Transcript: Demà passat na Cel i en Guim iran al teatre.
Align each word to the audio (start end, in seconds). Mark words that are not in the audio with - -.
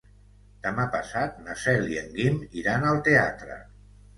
Demà 0.67 0.85
passat 0.95 1.37
na 1.49 1.57
Cel 1.65 1.87
i 1.91 1.99
en 2.01 2.09
Guim 2.17 2.41
iran 2.63 2.89
al 2.93 3.07
teatre. 3.11 3.61